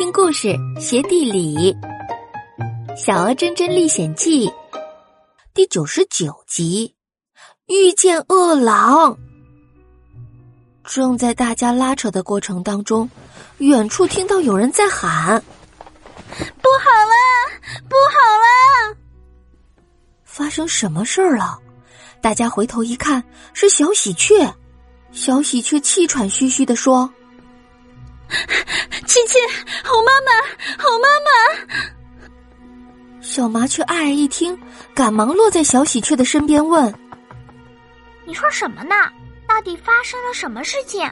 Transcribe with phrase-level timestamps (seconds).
[0.00, 1.74] 听故事学地理，
[2.96, 4.48] 《小鹅真真历险记》
[5.52, 6.94] 第九十九集：
[7.66, 9.14] 遇见饿狼。
[10.84, 13.10] 正在大家拉扯的过程当中，
[13.58, 15.38] 远处听到有人在喊
[16.32, 17.14] ：“不好了，
[17.86, 18.96] 不好了！”
[20.24, 21.58] 发生什么事儿了？
[22.22, 23.22] 大家回头一看，
[23.52, 24.50] 是小喜鹊。
[25.12, 27.12] 小喜鹊气喘吁吁的说。
[29.06, 29.38] 琪琪，
[29.84, 30.30] 猴妈妈，
[30.82, 31.30] 猴妈妈！
[33.20, 34.58] 小麻雀爱爱一听，
[34.94, 36.92] 赶忙落在小喜鹊的身边问
[38.24, 38.94] ：“你说什么呢？
[39.48, 41.10] 到底发生了什么事情？”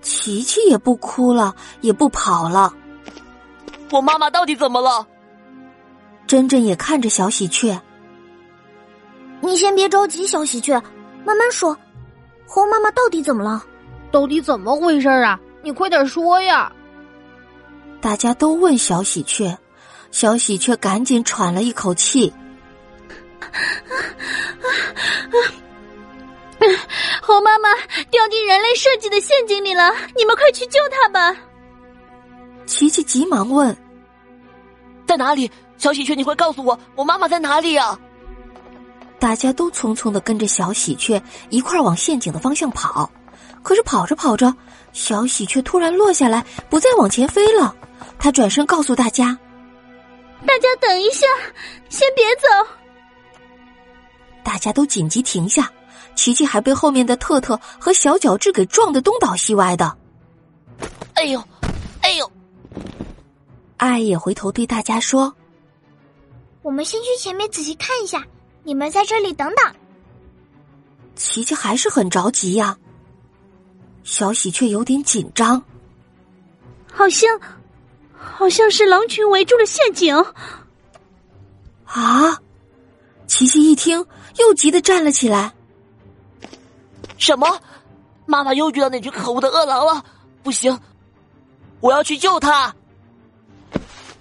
[0.00, 2.72] 琪琪也不哭了，也不跑了。
[3.90, 5.06] 我妈妈到底怎么了？
[6.26, 7.78] 珍珍也看着小喜鹊。
[9.40, 10.82] 你先别着急，小喜鹊，
[11.24, 11.76] 慢慢说。
[12.46, 13.64] 猴妈妈到底怎么了？
[14.10, 15.38] 到底怎么回事啊？
[15.62, 16.72] 你快点说呀！
[18.00, 19.56] 大家都问小喜鹊，
[20.10, 22.32] 小喜鹊赶紧喘了一口气。
[27.20, 27.68] 猴妈妈
[28.10, 31.36] 掉进人类设计的陷阱里了，你们快去救她吧！
[32.66, 33.76] 琪琪急忙问
[35.06, 37.98] ：“在哪里？”小喜鹊，你快告诉我，我妈妈在哪里呀？
[39.20, 43.10] 大家都匆匆的跟着小喜鹊一块往陷阱的方向跑，
[43.62, 44.54] 可是跑着跑着。
[44.92, 47.74] 小喜鹊突然落下来，不再往前飞了。
[48.18, 49.38] 他转身告诉大家
[50.46, 51.26] ：“大家等一下，
[51.88, 52.48] 先别走。”
[54.42, 55.70] 大家都紧急停下。
[56.14, 59.96] 琪琪还被后面的特特和小脚趾给撞得东倒西歪的。
[61.14, 61.40] 哎呦，
[62.00, 62.28] 哎呦！
[63.76, 65.32] 爱也回头对大家说
[66.62, 68.24] ：“我们先去前面仔细看一下，
[68.64, 69.74] 你们在这里等等。”
[71.14, 72.76] 琪琪还是很着急呀。
[74.10, 75.62] 小喜鹊有点紧张，
[76.90, 77.38] 好像，
[78.16, 80.16] 好像是狼群围住了陷阱。
[81.84, 82.40] 啊！
[83.26, 84.06] 琪琪一听，
[84.38, 85.52] 又急得站了起来。
[87.18, 87.60] 什么？
[88.24, 90.02] 妈妈又遇到那群可恶的饿狼了！
[90.42, 90.80] 不行，
[91.80, 92.74] 我要去救他。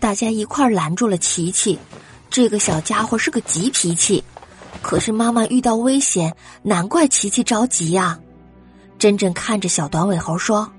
[0.00, 1.78] 大家一块拦住了琪琪。
[2.28, 4.24] 这个小家伙是个急脾气，
[4.82, 8.18] 可是妈妈遇到危险，难怪琪琪着急呀。
[8.98, 10.70] 珍珍看着小短尾猴说：“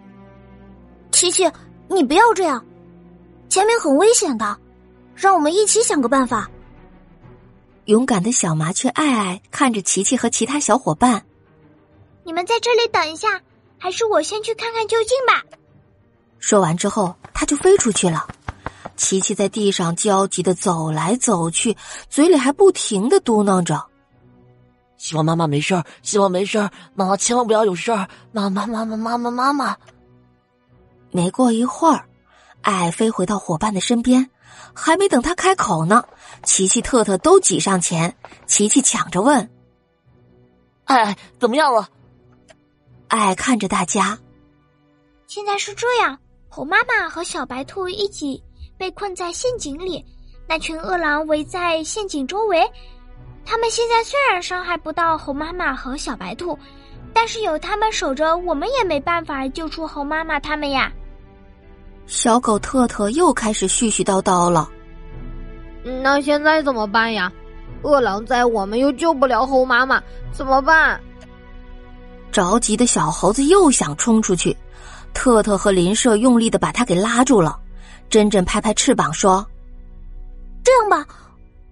[1.11, 1.49] 琪琪，
[1.87, 2.63] 你不要这样，
[3.49, 4.57] 前面很危险的，
[5.15, 6.49] 让我们一起想个办法。”
[7.85, 11.25] 勇敢的小麻雀爱爱看着琪琪和其他小伙伴
[12.25, 13.41] ：“你们在这里等一下，
[13.77, 15.43] 还是我先去看看究竟吧。”
[16.39, 18.27] 说完之后，他就飞出去了。
[18.95, 21.77] 琪琪在地上焦急的走来走去，
[22.09, 23.85] 嘴里还不停的嘟囔着。
[24.97, 28.07] 希望妈妈没事儿，希望没事儿，妈妈千万不要有事儿。
[28.31, 29.77] 妈妈，妈妈，妈妈，妈妈。
[31.11, 32.05] 没过一会儿，
[32.61, 34.29] 爱飞回到伙伴的身边，
[34.73, 36.03] 还没等他开口呢，
[36.43, 38.15] 琪琪、特特都挤上前。
[38.47, 39.49] 琪琪抢着问
[40.85, 41.87] ：“爱怎么样了？”
[43.07, 44.17] 爱看着大家，
[45.27, 46.17] 现在是这样：
[46.49, 48.43] 猴妈妈和小白兔一起
[48.77, 50.03] 被困在陷阱里，
[50.47, 52.69] 那群饿狼围在陷阱周围。
[53.49, 56.59] 他们现在虽然伤害不到猴妈妈和小白兔，
[57.13, 60.91] 但是有他们守着，我们也没办法救出猴妈妈他们呀。
[62.07, 64.69] 小狗特特又开始絮絮叨叨了。
[66.03, 67.31] 那现在怎么办呀？
[67.83, 70.03] 饿狼在，我们又救不了猴妈妈，
[70.33, 70.99] 怎么办？
[72.33, 74.55] 着急的小猴子又想冲出去，
[75.13, 77.57] 特特和邻舍用力的把他给拉住了。
[78.09, 79.45] 珍珍拍拍翅膀说
[80.65, 81.05] ：“这样吧，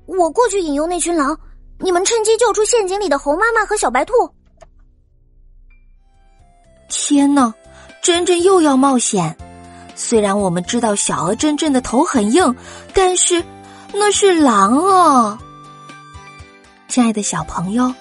[0.06, 1.38] 我过去引诱那群狼。”
[1.80, 4.13] 你们趁机救出陷阱里的猴妈妈和小白兔。
[6.90, 7.53] 天哪，
[8.02, 9.36] 珍珍又要冒险！
[9.96, 12.56] 虽然我们知道小鹅珍珍的头很硬，
[12.94, 13.44] 但是
[13.94, 15.40] 那是狼啊！
[16.88, 17.94] 亲爱的小朋友，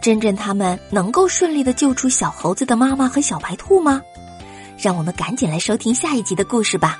[0.00, 4.00] 珍珍他们能够顺利的救出小猴子的妈妈和小白兔吗？
[4.78, 6.98] 让我们赶紧来收听下一集的故事吧。